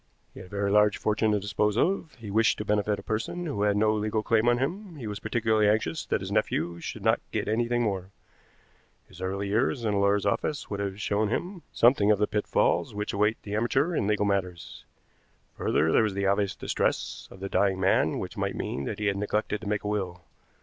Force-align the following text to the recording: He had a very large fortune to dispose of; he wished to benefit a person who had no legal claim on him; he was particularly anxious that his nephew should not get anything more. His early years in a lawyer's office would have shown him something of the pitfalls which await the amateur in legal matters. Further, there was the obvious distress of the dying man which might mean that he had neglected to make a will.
He 0.33 0.39
had 0.39 0.47
a 0.47 0.49
very 0.49 0.71
large 0.71 0.97
fortune 0.97 1.31
to 1.31 1.39
dispose 1.39 1.77
of; 1.77 2.15
he 2.17 2.31
wished 2.31 2.57
to 2.57 2.65
benefit 2.65 2.97
a 2.97 3.03
person 3.03 3.45
who 3.45 3.61
had 3.61 3.77
no 3.77 3.93
legal 3.93 4.23
claim 4.23 4.49
on 4.49 4.57
him; 4.57 4.95
he 4.95 5.05
was 5.05 5.19
particularly 5.19 5.69
anxious 5.69 6.07
that 6.07 6.21
his 6.21 6.31
nephew 6.31 6.79
should 6.79 7.03
not 7.03 7.19
get 7.31 7.47
anything 7.47 7.83
more. 7.83 8.09
His 9.07 9.21
early 9.21 9.49
years 9.49 9.85
in 9.85 9.93
a 9.93 9.99
lawyer's 9.99 10.25
office 10.25 10.71
would 10.71 10.79
have 10.79 10.99
shown 10.99 11.27
him 11.29 11.61
something 11.71 12.09
of 12.09 12.17
the 12.17 12.25
pitfalls 12.25 12.95
which 12.95 13.13
await 13.13 13.39
the 13.43 13.53
amateur 13.55 13.93
in 13.93 14.07
legal 14.07 14.25
matters. 14.25 14.85
Further, 15.55 15.91
there 15.91 16.01
was 16.01 16.15
the 16.15 16.25
obvious 16.25 16.55
distress 16.55 17.27
of 17.29 17.39
the 17.39 17.47
dying 17.47 17.79
man 17.79 18.17
which 18.17 18.35
might 18.35 18.55
mean 18.55 18.85
that 18.85 18.97
he 18.97 19.05
had 19.05 19.17
neglected 19.17 19.61
to 19.61 19.67
make 19.69 19.83
a 19.83 19.87
will. 19.87 20.21